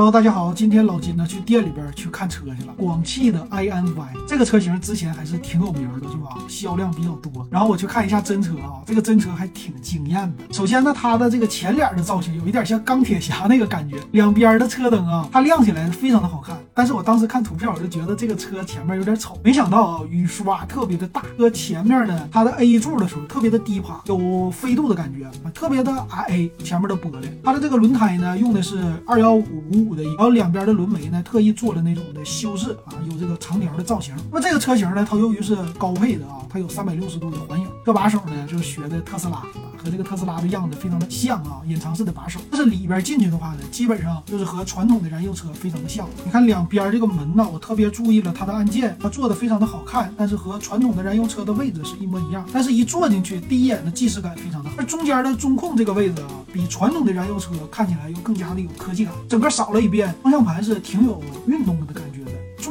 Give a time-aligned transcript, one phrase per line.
[0.00, 2.72] 哈喽大家好，今天老金呢去店里边去看车去了。
[2.78, 6.38] 广汽的 iNY 这个车型之前还是挺有名的，是吧？
[6.48, 7.46] 销量比较多。
[7.50, 10.54] 然后我去看一下真车啊，这个真车还挺惊艳的。
[10.54, 16.56] 首先呢，它的这个前脸的造型有一点像钢铁侠那个感觉，两边的车灯啊，它亮起来非常的好看。
[16.80, 19.38] 但是我当时看图片，我就觉得这个车前面有点丑。
[19.44, 21.22] 没想到啊，雨刷特别的大。
[21.36, 26.48] 车前面呢，它的 A 柱的时候特别的低趴，有飞度的感觉，特别的矮。
[26.64, 29.90] 前面的玻璃，它的这个轮胎呢，用的是二幺五五。
[29.90, 34.14] 五的，然后两边的轮眉呢，特意做了那种的修饰啊，有这个长条的造型。
[34.30, 39.42] 那么这个车型呢，它由于是高配的啊，它有三百六十度的环影，这把手呢就是学的特斯拉，
[39.76, 42.38] 和这个特斯拉的样子非常的像啊，隐藏式的把手。
[42.48, 46.08] 但是里边进去的话呢，基本上就是和传统的燃油车非常的像。
[46.24, 52.46] 你看两边这个门呢，我特别注意了它的按键，它做的非常的好看，但是和传统的燃油车的位置是一模一样。
[52.52, 54.76] 但是一坐进去，第一眼的既视感非常的好。
[54.78, 59.72] 而中间的中控这个位置啊，比传统的燃油车看起来又更加的有科技感，整个扫。
[59.72, 61.92] 了一遍，方向盘是挺有运动的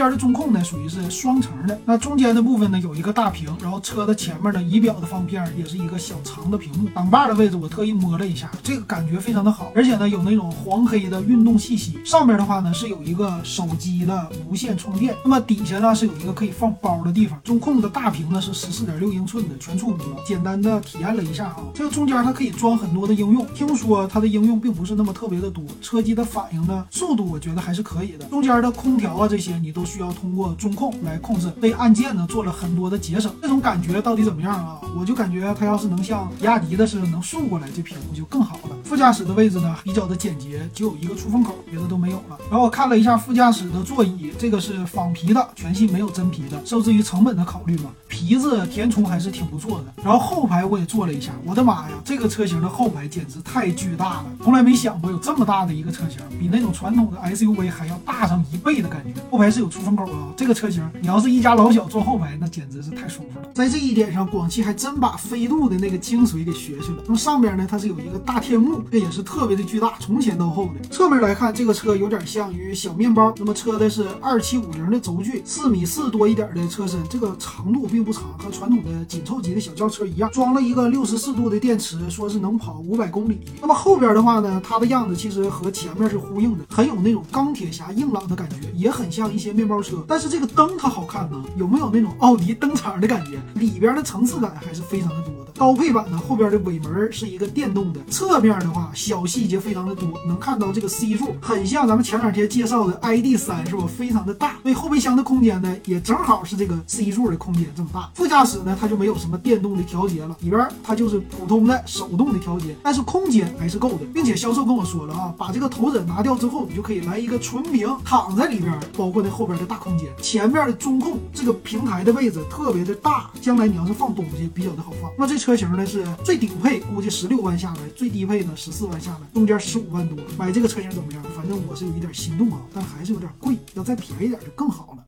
[0.00, 0.10] 边。
[0.10, 1.80] 的中控呢，属于是双层的。
[1.84, 6.88] 那中间的部分呢，有一个大屏，然后车的前面的仪表的方片也是一个小长的屏幕。
[6.92, 12.00] 挡把的位置我特意摸了一下，这个感觉非常的好，而且呢有那种黄黑的运动气息。
[12.04, 17.40] 上面的话呢是有一个手机的无线充电，那么底下呢是有一个可以放包的地方。
[17.44, 19.98] 中控的大屏呢是十四点六英寸的全触摸。
[20.26, 25.64] 简单的体验了一下啊，这个中间它可以装很多的应用，听说它的应用并不是那么特别的多。
[25.80, 28.24] 车机的反应呢速度我觉得还是可以的。
[28.26, 29.70] 中间的空调啊这些你。
[29.70, 34.80] 都需要通过中控来控制，对按键呢做了很多的节省，这种感觉到底怎么样啊？
[34.96, 38.76] 我就感觉它要是能像比亚迪的似的能竖过来，这屏幕就更好了。
[38.84, 42.38] 副驾驶的位置呢比较的简洁，就有一个出风口，别的都没有了。
[42.48, 49.94] 然后我看了一下副驾驶的座椅，这个是仿皮的，全系没有真皮的，受制于成本的考虑嘛，皮子填充还是挺不错的。
[50.04, 59.18] 然后后排我也坐了一下，我的妈呀，这个车型的后排简直太巨大了，从来没想过有这么大的一个车型，比那种传统的 SUV 还要大上一倍的感觉。
[59.30, 63.48] 后排是有出风口啊，这个车型你要是一家老小坐后排，那简直是太舒服了。
[63.54, 67.02] 在这一点上，广汽还真把飞度的那个精髓给学去了。
[67.06, 70.88] 那么上边呢，它是有一个大天幕，这也是特别的巨大，从前到后的。
[70.90, 73.32] 侧面来看，这个车有点像于小面包。
[73.38, 80.30] 那么车的是二七五零的轴距，四米四多一点的车身，这个长度并不长，和传统的紧凑级的小轿车一样。
[80.30, 83.40] 装了一个六十四度的电池，说是能跑五百公里。
[83.60, 90.04] 那么后边的话呢，它的样子其实和前面是呼应的，很有那种钢铁侠硬朗的感觉，也很像一些面包车。
[90.06, 93.40] 但是这个灯它好看呢，有没有那种奥迪灯厂的感觉？
[93.54, 103.84] 里边的层次感还是非常的多的高配版呢，后边的尾门是一个电动的，侧面的话小细节非常的多，能看到这个 C 柱很像咱们前两天介绍的 ID 三，是吧？
[103.86, 104.56] 非常的大。
[104.62, 108.10] 所以后备箱的空间呢，也正好是这个 C 柱的空间这么大。
[108.14, 125.10] 副驾驶呢，它就没有什么电动的调节了，里边它就是普通的手动的调节，但是空间还是够的，并且销售跟我说了啊，把这个头枕拿掉之后，你就可以来一个纯平躺在里边，包括那后边的大空间，前面的中控这个平台的位置特别的大，将来你要是放东西比较的好放。
[125.18, 131.22] 那这车型呢是最顶配，估计十六万下来，最低配呢十四万下来，中间十五万多，买这个车型怎么样？
[131.34, 135.04] 反正我是有一点心动啊，但还是有点贵，要再便宜点就更好了。